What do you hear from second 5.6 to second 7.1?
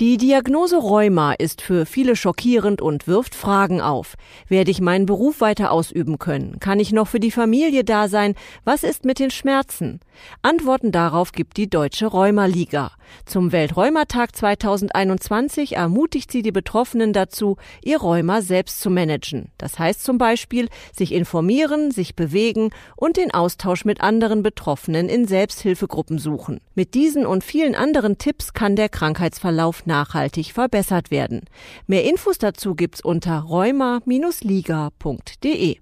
ausüben können? Kann ich noch